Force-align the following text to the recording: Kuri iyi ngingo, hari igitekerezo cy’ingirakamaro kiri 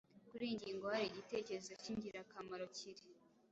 Kuri 0.27 0.43
iyi 0.45 0.55
ngingo, 0.57 0.83
hari 0.93 1.05
igitekerezo 1.09 1.71
cy’ingirakamaro 1.81 2.65
kiri 2.77 3.03